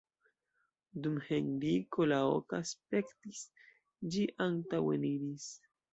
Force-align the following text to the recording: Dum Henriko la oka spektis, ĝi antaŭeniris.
Dum 1.03 1.19
Henriko 1.25 2.07
la 2.11 2.17
oka 2.39 2.61
spektis, 2.71 3.45
ĝi 4.17 4.25
antaŭeniris. 4.47 5.47